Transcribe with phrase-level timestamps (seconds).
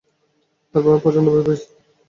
[0.75, 1.67] তার পরেও আমি প্রচণ্ড ভয় পেয়েছি।